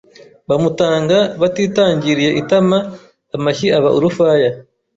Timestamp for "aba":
3.77-3.89